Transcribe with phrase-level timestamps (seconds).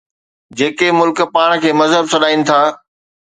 [0.59, 2.59] جيڪي ملڪ پاڻ کي مهذب سڏائين ٿا.